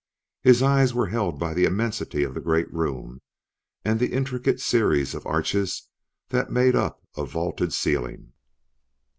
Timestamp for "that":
6.29-6.49